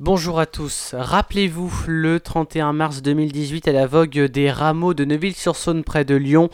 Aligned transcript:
Bonjour 0.00 0.38
à 0.38 0.46
tous. 0.46 0.94
Rappelez-vous, 0.96 1.72
le 1.88 2.20
31 2.20 2.72
mars 2.72 3.02
2018, 3.02 3.66
à 3.66 3.72
la 3.72 3.88
vogue 3.88 4.26
des 4.26 4.48
rameaux 4.48 4.94
de 4.94 5.04
Neuville-sur-Saône 5.04 5.82
près 5.82 6.04
de 6.04 6.14
Lyon, 6.14 6.50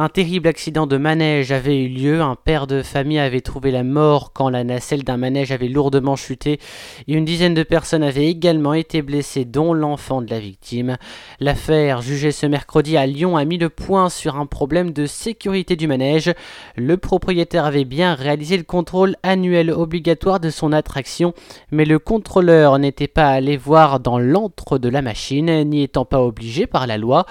un 0.00 0.08
terrible 0.08 0.46
accident 0.46 0.86
de 0.86 0.96
manège 0.96 1.50
avait 1.50 1.76
eu 1.76 1.88
lieu. 1.88 2.20
Un 2.20 2.36
père 2.36 2.68
de 2.68 2.82
famille 2.82 3.18
avait 3.18 3.40
trouvé 3.40 3.72
la 3.72 3.82
mort 3.82 4.32
quand 4.32 4.48
la 4.48 4.62
nacelle 4.62 5.02
d'un 5.02 5.16
manège 5.16 5.50
avait 5.50 5.66
lourdement 5.66 6.14
chuté 6.14 6.60
et 7.08 7.14
une 7.14 7.24
dizaine 7.24 7.54
de 7.54 7.64
personnes 7.64 8.04
avaient 8.04 8.28
également 8.28 8.74
été 8.74 9.02
blessées, 9.02 9.44
dont 9.44 9.72
l'enfant 9.72 10.22
de 10.22 10.30
la 10.30 10.38
victime. 10.38 10.98
L'affaire, 11.40 12.00
jugée 12.00 12.30
ce 12.30 12.46
mercredi 12.46 12.96
à 12.96 13.06
Lyon, 13.06 13.36
a 13.36 13.44
mis 13.44 13.58
le 13.58 13.70
point 13.70 14.08
sur 14.08 14.36
un 14.36 14.46
problème 14.46 14.92
de 14.92 15.06
sécurité 15.06 15.74
du 15.74 15.88
manège. 15.88 16.32
Le 16.76 16.96
propriétaire 16.96 17.64
avait 17.64 17.84
bien 17.84 18.14
réalisé 18.14 18.56
le 18.56 18.62
contrôle 18.62 19.16
annuel 19.24 19.72
obligatoire 19.72 20.38
de 20.38 20.50
son 20.50 20.72
attraction, 20.72 21.34
mais 21.72 21.84
le 21.84 21.98
contrôleur 21.98 22.78
n'était 22.88 23.06
pas 23.06 23.28
allé 23.28 23.56
voir 23.56 24.00
dans 24.00 24.18
l'antre 24.18 24.78
de 24.78 24.88
la 24.88 25.02
machine, 25.02 25.62
n'y 25.64 25.82
étant 25.82 26.04
pas 26.04 26.22
obligé 26.22 26.66
par 26.66 26.86
la 26.86 26.96
loi. 26.96 27.26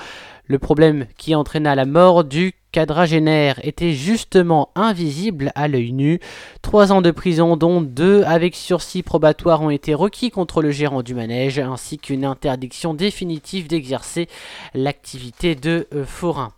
Le 0.45 0.59
problème 0.59 1.07
qui 1.17 1.35
entraîna 1.35 1.75
la 1.75 1.85
mort 1.85 2.23
du 2.23 2.53
quadragénaire 2.71 3.59
était 3.63 3.93
justement 3.93 4.70
invisible 4.75 5.51
à 5.55 5.67
l'œil 5.67 5.91
nu. 5.93 6.20
Trois 6.62 6.91
ans 6.91 7.01
de 7.01 7.12
prison, 7.12 7.57
dont 7.57 7.81
deux 7.81 8.23
avec 8.23 8.55
sursis 8.55 9.01
probatoire, 9.01 9.62
ont 9.62 9.71
été 9.71 9.93
requis 9.93 10.29
contre 10.29 10.62
le 10.62 10.71
gérant 10.71 11.01
du 11.01 11.15
manège, 11.15 11.59
ainsi 11.59 11.98
qu'une 11.98 12.23
interdiction 12.23 12.93
définitive 12.93 13.67
d'exercer 13.67 14.27
l'activité 14.76 15.55
de 15.55 15.87
forain. 16.05 16.53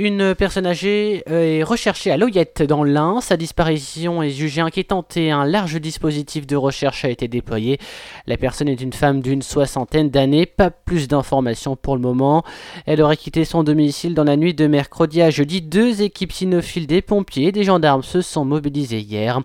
Une 0.00 0.36
personne 0.36 0.64
âgée 0.64 1.24
euh, 1.28 1.58
est 1.58 1.62
recherchée 1.64 2.12
à 2.12 2.16
Loyette 2.16 2.62
dans 2.62 2.84
l'Ain. 2.84 3.20
Sa 3.20 3.36
disparition 3.36 4.22
est 4.22 4.30
jugée 4.30 4.60
inquiétante 4.60 5.16
et 5.16 5.32
un 5.32 5.44
large 5.44 5.80
dispositif 5.80 6.46
de 6.46 6.54
recherche 6.54 7.04
a 7.04 7.08
été 7.08 7.26
déployé. 7.26 7.80
La 8.28 8.36
personne 8.36 8.68
est 8.68 8.80
une 8.80 8.92
femme 8.92 9.20
d'une 9.20 9.42
soixantaine 9.42 10.08
d'années. 10.08 10.46
Pas 10.46 10.70
plus 10.70 11.08
d'informations 11.08 11.74
pour 11.74 11.96
le 11.96 12.00
moment. 12.00 12.44
Elle 12.86 13.02
aurait 13.02 13.16
quitté 13.16 13.44
son 13.44 13.64
domicile 13.64 14.14
dans 14.14 14.22
la 14.22 14.36
nuit 14.36 14.54
de 14.54 14.68
mercredi 14.68 15.20
à 15.20 15.30
jeudi. 15.30 15.62
Deux 15.62 16.00
équipes 16.00 16.30
cynophiles 16.30 16.86
des 16.86 17.02
pompiers 17.02 17.48
et 17.48 17.52
des 17.52 17.64
gendarmes 17.64 18.04
se 18.04 18.20
sont 18.20 18.44
mobilisées 18.44 19.00
hier. 19.00 19.40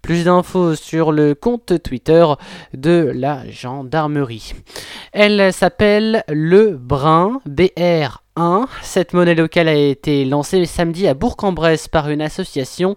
Plus 0.00 0.24
d'infos 0.24 0.74
sur 0.74 1.12
le 1.12 1.34
compte 1.34 1.82
Twitter 1.82 2.24
de 2.72 3.12
la 3.14 3.46
gendarmerie. 3.50 4.54
Elle 5.12 5.52
s'appelle 5.52 6.24
Le 6.30 6.78
Brun, 6.78 7.42
BR 7.44 8.22
cette 8.82 9.14
monnaie 9.14 9.34
locale 9.34 9.68
a 9.68 9.74
été 9.74 10.24
lancée 10.24 10.64
samedi 10.66 11.06
à 11.08 11.14
Bourg-en-Bresse 11.14 11.88
par 11.88 12.08
une 12.08 12.22
association. 12.22 12.94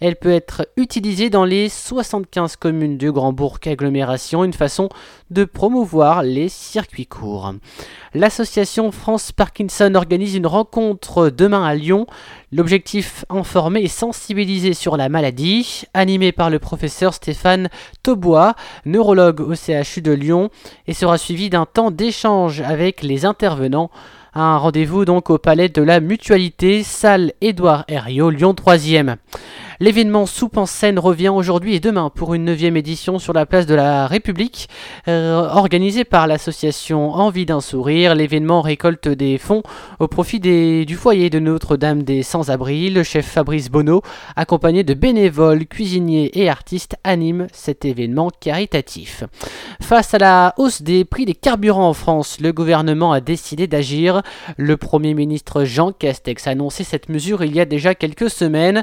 Elle 0.00 0.16
peut 0.16 0.32
être 0.32 0.68
utilisée 0.76 1.30
dans 1.30 1.44
les 1.44 1.68
75 1.68 2.56
communes 2.56 2.96
du 2.96 3.10
Grand 3.10 3.32
Bourg 3.32 3.58
agglomération, 3.66 4.44
une 4.44 4.52
façon 4.52 4.88
de 5.30 5.44
promouvoir 5.44 6.22
les 6.22 6.48
circuits 6.48 7.06
courts. 7.06 7.54
L'association 8.14 8.92
France 8.92 9.32
Parkinson 9.32 9.94
organise 9.94 10.34
une 10.34 10.46
rencontre 10.46 11.30
demain 11.30 11.64
à 11.64 11.74
Lyon. 11.74 12.06
L'objectif 12.52 13.24
informer 13.28 13.80
et 13.80 13.88
sensibiliser 13.88 14.74
sur 14.74 14.96
la 14.96 15.08
maladie, 15.08 15.84
animé 15.94 16.30
par 16.30 16.50
le 16.50 16.58
professeur 16.58 17.14
Stéphane 17.14 17.68
Taubois, 18.02 18.54
neurologue 18.84 19.40
au 19.40 19.54
CHU 19.54 20.02
de 20.02 20.12
Lyon, 20.12 20.50
et 20.86 20.94
sera 20.94 21.18
suivi 21.18 21.50
d'un 21.50 21.66
temps 21.66 21.90
d'échange 21.90 22.60
avec 22.60 23.02
les 23.02 23.24
intervenants. 23.24 23.90
Un 24.36 24.56
rendez-vous 24.56 25.04
donc 25.04 25.30
au 25.30 25.38
palais 25.38 25.68
de 25.68 25.80
la 25.80 26.00
Mutualité, 26.00 26.82
salle 26.82 27.34
Édouard 27.40 27.84
Herriot, 27.86 28.30
Lyon 28.30 28.52
3e. 28.52 29.14
L'événement 29.84 30.24
Soupe 30.24 30.56
en 30.56 30.64
scène 30.64 30.98
revient 30.98 31.28
aujourd'hui 31.28 31.74
et 31.74 31.78
demain 31.78 32.08
pour 32.08 32.32
une 32.32 32.46
neuvième 32.46 32.74
édition 32.74 33.18
sur 33.18 33.34
la 33.34 33.44
place 33.44 33.66
de 33.66 33.74
la 33.74 34.06
République, 34.06 34.70
euh, 35.08 35.46
organisée 35.46 36.04
par 36.04 36.26
l'association 36.26 37.12
Envie 37.12 37.44
d'un 37.44 37.60
sourire. 37.60 38.14
L'événement 38.14 38.62
récolte 38.62 39.08
des 39.08 39.36
fonds 39.36 39.62
au 39.98 40.08
profit 40.08 40.40
du 40.40 40.96
foyer 40.96 41.28
de 41.28 41.38
Notre-Dame 41.38 42.02
des 42.02 42.22
Sans-Abri. 42.22 42.88
Le 42.88 43.02
chef 43.02 43.26
Fabrice 43.26 43.70
Bonneau, 43.70 44.00
accompagné 44.36 44.84
de 44.84 44.94
bénévoles, 44.94 45.66
cuisiniers 45.66 46.30
et 46.32 46.48
artistes, 46.48 46.96
anime 47.04 47.46
cet 47.52 47.84
événement 47.84 48.30
caritatif. 48.40 49.24
Face 49.82 50.14
à 50.14 50.18
la 50.18 50.54
hausse 50.56 50.80
des 50.80 51.04
prix 51.04 51.26
des 51.26 51.34
carburants 51.34 51.90
en 51.90 51.92
France, 51.92 52.38
le 52.40 52.54
gouvernement 52.54 53.12
a 53.12 53.20
décidé 53.20 53.66
d'agir. 53.66 54.22
Le 54.56 54.78
Premier 54.78 55.12
ministre 55.12 55.64
Jean 55.64 55.92
Castex 55.92 56.46
a 56.46 56.52
annoncé 56.52 56.84
cette 56.84 57.10
mesure 57.10 57.44
il 57.44 57.54
y 57.54 57.60
a 57.60 57.66
déjà 57.66 57.94
quelques 57.94 58.30
semaines. 58.30 58.82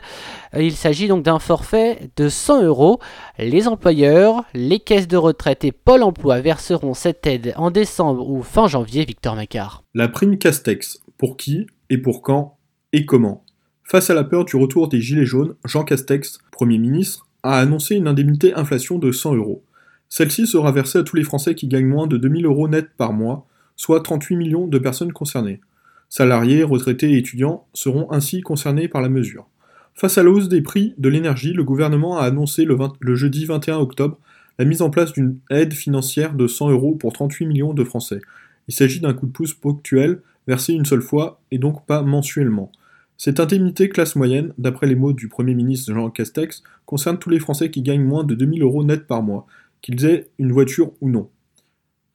Il 0.55 0.75
donc 1.07 1.23
d'un 1.23 1.39
forfait 1.39 2.09
de 2.17 2.29
100 2.29 2.63
euros. 2.63 2.99
Les 3.39 3.67
employeurs, 3.67 4.43
les 4.53 4.79
caisses 4.79 5.07
de 5.07 5.17
retraite 5.17 5.63
et 5.63 5.71
Pôle 5.71 6.03
emploi 6.03 6.41
verseront 6.41 6.93
cette 6.93 7.25
aide 7.25 7.53
en 7.55 7.71
décembre 7.71 8.29
ou 8.29 8.43
fin 8.43 8.67
janvier, 8.67 9.05
Victor 9.05 9.35
Macquart. 9.35 9.83
La 9.93 10.07
prime 10.07 10.37
Castex, 10.37 11.01
pour 11.17 11.37
qui 11.37 11.67
et 11.89 11.97
pour 11.97 12.21
quand 12.21 12.57
et 12.93 13.05
comment? 13.05 13.43
Face 13.83 14.09
à 14.09 14.13
la 14.13 14.23
peur 14.23 14.45
du 14.45 14.55
retour 14.55 14.87
des 14.87 15.01
Gilets 15.01 15.25
jaunes, 15.25 15.55
Jean 15.65 15.83
Castex, 15.83 16.39
Premier 16.51 16.77
ministre, 16.77 17.27
a 17.43 17.59
annoncé 17.59 17.95
une 17.95 18.07
indemnité 18.07 18.53
inflation 18.53 18.99
de 18.99 19.11
100 19.11 19.35
euros. 19.35 19.63
Celle-ci 20.09 20.45
sera 20.45 20.71
versée 20.71 20.99
à 20.99 21.03
tous 21.03 21.15
les 21.15 21.23
Français 21.23 21.55
qui 21.55 21.67
gagnent 21.67 21.87
moins 21.87 22.07
de 22.07 22.17
2000 22.17 22.45
euros 22.45 22.67
net 22.67 22.89
par 22.97 23.13
mois, 23.13 23.47
soit 23.75 24.01
38 24.01 24.35
millions 24.35 24.67
de 24.67 24.77
personnes 24.77 25.13
concernées. 25.13 25.61
Salariés, 26.09 26.63
retraités 26.63 27.13
et 27.13 27.17
étudiants 27.17 27.65
seront 27.73 28.11
ainsi 28.11 28.41
concernés 28.41 28.89
par 28.89 29.01
la 29.01 29.07
mesure. 29.07 29.47
Face 29.93 30.17
à 30.17 30.23
la 30.23 30.31
hausse 30.31 30.49
des 30.49 30.61
prix 30.61 30.93
de 30.97 31.09
l'énergie, 31.09 31.53
le 31.53 31.63
gouvernement 31.63 32.17
a 32.17 32.23
annoncé 32.23 32.65
le, 32.65 33.15
jeudi 33.15 33.45
21 33.45 33.77
octobre 33.77 34.17
la 34.57 34.65
mise 34.65 34.81
en 34.81 34.89
place 34.89 35.13
d'une 35.13 35.39
aide 35.49 35.73
financière 35.73 36.33
de 36.33 36.47
100 36.47 36.71
euros 36.71 36.95
pour 36.95 37.13
38 37.13 37.45
millions 37.45 37.73
de 37.73 37.83
Français. 37.83 38.21
Il 38.67 38.73
s'agit 38.73 38.99
d'un 38.99 39.13
coup 39.13 39.25
de 39.25 39.31
pouce 39.31 39.53
ponctuel, 39.53 40.21
versé 40.47 40.73
une 40.73 40.85
seule 40.85 41.01
fois 41.01 41.39
et 41.51 41.57
donc 41.57 41.85
pas 41.85 42.01
mensuellement. 42.01 42.71
Cette 43.17 43.39
indemnité 43.39 43.89
classe 43.89 44.15
moyenne, 44.15 44.53
d'après 44.57 44.87
les 44.87 44.95
mots 44.95 45.13
du 45.13 45.27
Premier 45.27 45.53
ministre 45.53 45.93
Jean 45.93 46.09
Castex, 46.09 46.63
concerne 46.85 47.19
tous 47.19 47.29
les 47.29 47.39
Français 47.39 47.69
qui 47.69 47.81
gagnent 47.81 48.03
moins 48.03 48.23
de 48.23 48.33
2000 48.33 48.63
euros 48.63 48.83
net 48.83 49.05
par 49.05 49.21
mois, 49.21 49.45
qu'ils 49.81 50.05
aient 50.05 50.29
une 50.39 50.51
voiture 50.51 50.91
ou 51.01 51.09
non. 51.09 51.29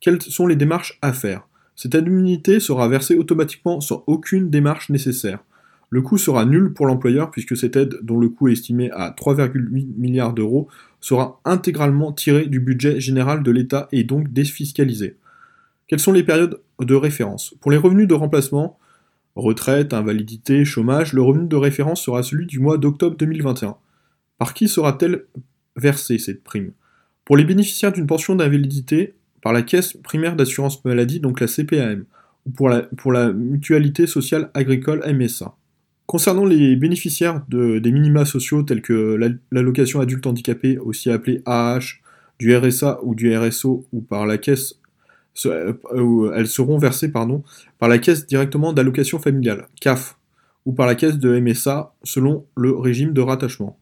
Quelles 0.00 0.20
sont 0.20 0.47
les 0.47 0.56
démarches 0.56 0.98
à 1.03 1.12
faire? 1.12 1.47
Cette 1.76 1.94
indemnité 1.94 2.58
sera 2.58 2.88
versée 2.88 3.16
automatiquement 3.16 3.81
sans 3.81 4.03
aucune 4.06 4.50
démarche 4.50 4.88
nécessaire. 4.88 5.44
Le 5.91 6.03
coût 6.03 6.19
sera 6.19 6.45
nul 6.45 6.73
pour 6.73 6.87
l'employeur 6.87 7.31
puisque 7.31 7.57
cette 7.57 7.77
aide, 7.77 7.99
dont 8.03 8.19
le 8.19 8.29
coût 8.29 8.49
est 8.49 8.53
estimé 8.53 8.91
à 8.91 9.11
3,8 9.11 9.97
milliards 9.97 10.33
d'euros, 10.33 10.69
sera 11.01 11.41
intégralement 11.45 12.13
tirée 12.13 12.47
du 12.47 12.59
budget 12.59 13.01
général 13.01 13.43
de 13.43 13.51
l'État 13.51 13.89
et 13.93 14.03
donc 14.05 14.33
défiscalisée. 14.33 15.17
Quelles 15.87 16.01
sont 16.01 16.13
les 16.13 16.25
périodes 16.25 16.61
de 16.81 16.95
référence? 16.95 17.55
Pour 17.61 17.71
les 17.71 17.77
revenus 17.77 18.09
de 18.09 18.15
remplacement, 18.15 18.79
retraite, 19.37 19.95
invalidité, 19.95 20.65
chômage, 20.65 21.13
le 21.13 21.23
revenu 21.23 21.47
de 21.47 21.57
référence 21.57 22.03
sera 22.03 22.23
celui 22.23 22.47
du 22.47 22.59
mois 22.59 22.79
d'octobre 22.79 23.17
2021. 23.17 23.77
Par 24.39 24.55
qui 24.55 24.67
sera-t-elle 24.67 25.25
versée 25.77 26.19
cette 26.19 26.43
prime? 26.43 26.73
Pour 27.25 27.37
les 27.37 27.45
bénéficiaires 27.45 27.93
d'une 27.93 28.07
pension 28.07 28.35
d'invalidité, 28.35 29.15
par 29.43 29.53
la 29.53 29.63
caisse 29.63 29.93
primaire 30.03 30.35
d'assurance 30.35 30.85
maladie, 30.85 31.21
donc 31.21 31.39
la 31.41 31.47
CPAM, 31.47 32.05
ou 32.47 32.51
pour 32.51 32.69
la, 33.13 33.33
mutualité 33.33 34.07
sociale 34.07 34.51
agricole 34.55 35.05
MSA. 35.07 35.55
Concernant 36.06 36.44
les 36.44 36.77
bénéficiaires 36.77 37.43
des 37.49 37.91
minima 37.91 38.25
sociaux 38.25 38.62
tels 38.62 38.81
que 38.81 39.19
l'allocation 39.50 40.00
adulte 40.00 40.27
handicapé, 40.27 40.78
aussi 40.78 41.11
appelée 41.11 41.43
AH, 41.47 41.99
du 42.39 42.55
RSA 42.56 43.00
ou 43.03 43.15
du 43.15 43.37
RSO, 43.37 43.87
ou 43.93 44.00
par 44.03 44.27
la 44.27 44.39
caisse, 44.39 44.75
euh, 45.47 46.33
elles 46.34 46.47
seront 46.47 46.78
versées 46.78 47.11
pardon, 47.11 47.43
par 47.78 47.89
la 47.89 47.99
caisse 47.99 48.27
directement 48.27 48.72
d'allocation 48.72 49.19
familiale, 49.19 49.67
CAF, 49.81 50.17
ou 50.65 50.72
par 50.72 50.87
la 50.87 50.94
caisse 50.94 51.19
de 51.19 51.41
MSA 51.41 51.94
selon 52.05 52.47
le 52.56 52.77
régime 52.77 53.12
de 53.12 53.21
rattachement. 53.21 53.78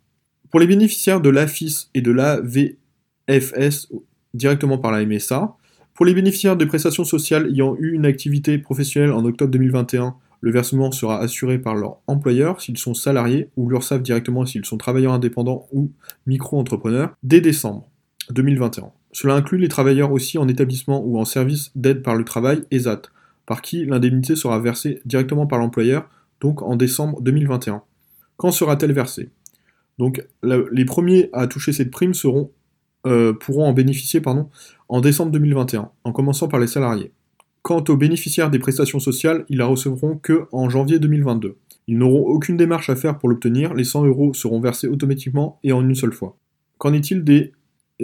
Pour 0.50 0.60
les 0.60 0.66
bénéficiaires 0.66 1.20
de 1.20 1.28
l'AFIS 1.28 1.90
et 1.94 2.00
de 2.00 2.10
l'AVFS 2.10 3.92
directement 4.32 4.78
par 4.78 4.92
la 4.92 5.04
MSA, 5.04 5.56
pour 5.94 6.06
les 6.06 6.14
bénéficiaires 6.14 6.56
de 6.56 6.64
prestations 6.64 7.04
sociales 7.04 7.48
ayant 7.50 7.76
eu 7.78 7.92
une 7.92 8.06
activité 8.06 8.58
professionnelle 8.58 9.12
en 9.12 9.24
octobre 9.24 9.50
2021 9.50 10.16
le 10.44 10.50
versement 10.50 10.92
sera 10.92 11.20
assuré 11.20 11.58
par 11.58 11.74
leur 11.74 12.00
employeur 12.06 12.60
s'ils 12.60 12.76
sont 12.76 12.92
salariés 12.92 13.48
ou 13.56 13.70
leur 13.70 13.82
savent 13.82 14.02
directement 14.02 14.44
s'ils 14.44 14.66
sont 14.66 14.76
travailleurs 14.76 15.14
indépendants 15.14 15.66
ou 15.72 15.90
micro-entrepreneurs 16.26 17.14
dès 17.22 17.40
décembre 17.40 17.88
2021. 18.28 18.90
Cela 19.12 19.36
inclut 19.36 19.56
les 19.56 19.68
travailleurs 19.68 20.12
aussi 20.12 20.36
en 20.36 20.46
établissement 20.46 21.02
ou 21.02 21.18
en 21.18 21.24
service 21.24 21.70
d'aide 21.76 22.02
par 22.02 22.14
le 22.14 22.24
travail 22.24 22.62
ESAT, 22.70 23.00
par 23.46 23.62
qui 23.62 23.86
l'indemnité 23.86 24.36
sera 24.36 24.58
versée 24.58 25.00
directement 25.06 25.46
par 25.46 25.58
l'employeur, 25.58 26.10
donc 26.42 26.60
en 26.60 26.76
décembre 26.76 27.22
2021. 27.22 27.82
Quand 28.36 28.50
sera-t-elle 28.50 28.92
versée? 28.92 29.30
Donc 29.98 30.26
les 30.42 30.84
premiers 30.84 31.30
à 31.32 31.46
toucher 31.46 31.72
cette 31.72 31.90
prime 31.90 32.12
euh, 33.06 33.32
pourront 33.32 33.64
en 33.64 33.72
bénéficier 33.72 34.20
pardon, 34.20 34.50
en 34.90 35.00
décembre 35.00 35.32
2021, 35.32 35.90
en 36.04 36.12
commençant 36.12 36.48
par 36.48 36.60
les 36.60 36.66
salariés. 36.66 37.12
Quant 37.64 37.82
aux 37.88 37.96
bénéficiaires 37.96 38.50
des 38.50 38.58
prestations 38.58 39.00
sociales, 39.00 39.46
ils 39.48 39.56
la 39.56 39.64
recevront 39.64 40.18
que 40.18 40.44
en 40.52 40.68
janvier 40.68 40.98
2022. 40.98 41.56
Ils 41.86 41.96
n'auront 41.96 42.26
aucune 42.26 42.58
démarche 42.58 42.90
à 42.90 42.94
faire 42.94 43.16
pour 43.16 43.30
l'obtenir, 43.30 43.72
les 43.72 43.84
100 43.84 44.04
euros 44.04 44.34
seront 44.34 44.60
versés 44.60 44.86
automatiquement 44.86 45.60
et 45.64 45.72
en 45.72 45.80
une 45.80 45.94
seule 45.94 46.12
fois. 46.12 46.36
Qu'en 46.76 46.92
est-il 46.92 47.24
des 47.24 47.52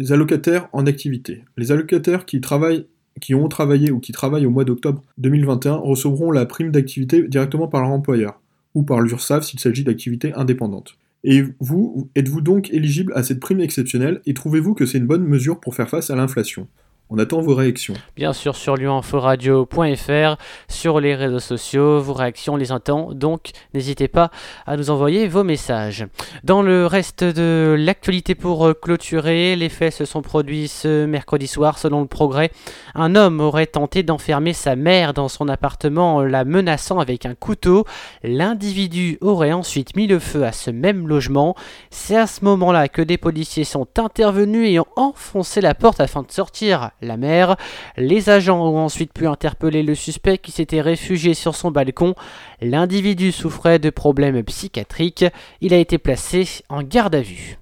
allocataires 0.09 0.71
en 0.73 0.87
activité? 0.87 1.45
Les 1.59 1.73
allocataires 1.73 2.25
qui 2.25 2.41
travaillent 2.41 2.87
qui 3.21 3.35
ont 3.35 3.49
travaillé 3.49 3.91
ou 3.91 4.01
qui 4.01 4.13
travaillent 4.13 4.47
au 4.47 4.51
mois 4.51 4.65
d'octobre 4.65 5.05
2021 5.19 5.75
recevront 5.75 6.31
la 6.31 6.47
prime 6.47 6.71
d'activité 6.71 7.29
directement 7.29 7.69
par 7.69 7.83
leur 7.83 7.91
employeur 7.91 8.41
ou 8.75 8.83
par 8.83 9.03
l'URSSAF 9.03 9.45
s'il 9.45 9.61
s'agit 9.61 9.85
d'activités 9.85 10.33
indépendantes. 10.33 10.97
Et 11.23 11.45
vous, 11.59 12.09
êtes-vous 12.17 12.41
donc 12.41 12.71
éligible 12.71 13.13
à 13.15 13.23
cette 13.23 13.41
prime 13.41 13.61
exceptionnelle 13.61 14.23
et 14.25 14.33
trouvez-vous 14.33 14.73
que 14.73 14.87
c'est 14.87 14.97
une 14.97 15.07
bonne 15.07 15.25
mesure 15.25 15.61
pour 15.61 15.75
faire 15.75 15.91
face 15.91 16.09
à 16.09 16.17
l'inflation? 16.17 16.67
On 17.11 17.19
attend 17.19 17.41
vos 17.41 17.57
réactions. 17.57 17.95
Bien 18.17 18.33
sûr, 18.33 18.55
sur 18.55 18.77
lyonforadio.fr, 18.77 20.37
sur 20.69 21.01
les 21.01 21.15
réseaux 21.17 21.41
sociaux, 21.41 22.01
vos 22.01 22.13
réactions, 22.13 22.57
les 22.57 22.71
attend, 22.71 23.13
donc 23.13 23.51
n'hésitez 23.75 24.07
pas 24.07 24.31
à 24.65 24.77
nous 24.77 24.91
envoyer 24.91 25.27
vos 25.27 25.43
messages. 25.43 26.07
Dans 26.45 26.63
le 26.63 26.87
reste 26.87 27.25
de 27.25 27.75
l'actualité 27.77 28.37
pour 28.37 28.67
euh, 28.67 28.75
clôturer, 28.75 29.57
les 29.57 29.69
faits 29.69 29.93
se 29.93 30.05
sont 30.05 30.23
produits 30.23 30.69
ce 30.69 31.05
mercredi 31.05 31.49
soir, 31.49 31.79
selon 31.79 32.01
le 32.01 32.07
progrès. 32.07 32.53
Un 32.95 33.17
homme 33.17 33.41
aurait 33.41 33.67
tenté 33.67 34.05
d'enfermer 34.05 34.53
sa 34.53 34.77
mère 34.77 35.13
dans 35.13 35.29
son 35.29 35.49
appartement, 35.49 36.23
la 36.23 36.45
menaçant 36.45 37.01
avec 37.01 37.27
un 37.27 37.35
couteau. 37.35 37.85
L'individu 38.23 39.19
aurait 39.21 39.53
ensuite 39.53 39.97
mis 39.97 40.07
le 40.07 40.21
feu 40.21 40.45
à 40.45 40.53
ce 40.53 40.71
même 40.71 41.09
logement. 41.09 41.57
C'est 41.91 42.17
à 42.17 42.29
ce 42.29 42.45
moment-là 42.45 42.89
que 42.89 43.03
des 43.03 43.19
policiers 43.19 43.65
sont 43.65 43.89
intervenus 43.99 44.71
et 44.71 44.79
ont 44.79 44.87
enfoncé 44.95 45.61
la 45.61 45.75
porte 45.75 46.01
afin 46.01 46.23
de 46.23 46.31
sortir 46.31 46.91
la 47.03 47.17
mère. 47.17 47.57
Les 47.97 48.31
agents 48.31 48.65
ont 48.65 48.79
ensuite 48.79 49.13
pu 49.13 49.27
interpeller 49.27 49.83
le 49.83 49.95
suspect 49.95 50.39
qui 50.39 50.53
s'était 50.53 50.81
réfugié 50.81 51.35
sur 51.35 51.55
son 51.55 51.71
balcon. 51.71 52.15
L'individu 52.61 53.33
souffrait 53.33 53.79
de 53.79 53.91
problèmes 53.91 54.43
psychiatriques. 54.43 55.25
Il 55.61 55.75
a 55.75 55.79
été 55.79 55.99
placé 55.99 56.47
en 56.69 56.83
garde 56.83 57.15
à 57.15 57.23
vue. 57.23 57.59